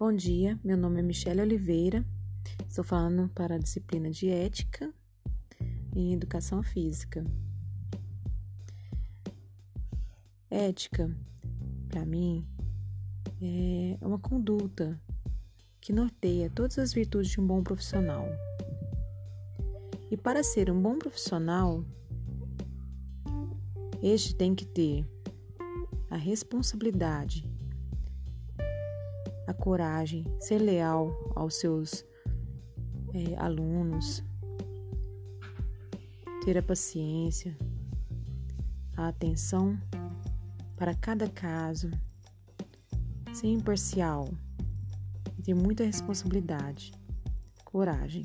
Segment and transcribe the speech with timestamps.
[0.00, 2.02] Bom dia, meu nome é Michelle Oliveira,
[2.66, 4.90] estou falando para a disciplina de Ética
[5.94, 7.22] e Educação Física.
[10.48, 11.14] Ética,
[11.86, 12.48] para mim,
[13.42, 14.98] é uma conduta
[15.82, 18.24] que norteia todas as virtudes de um bom profissional.
[20.10, 21.84] E para ser um bom profissional,
[24.02, 25.06] este tem que ter
[26.08, 27.49] a responsabilidade
[29.50, 32.04] a coragem, ser leal aos seus
[33.12, 34.24] é, alunos,
[36.44, 37.56] ter a paciência,
[38.96, 39.78] a atenção
[40.76, 41.90] para cada caso,
[43.32, 44.28] ser imparcial
[45.50, 46.92] ter muita responsabilidade,
[47.64, 48.24] coragem.